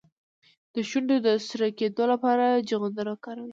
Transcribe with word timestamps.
د 0.73 0.75
شونډو 0.89 1.15
د 1.25 1.27
سره 1.47 1.65
کیدو 1.79 2.03
لپاره 2.13 2.45
چغندر 2.69 3.05
وکاروئ 3.09 3.49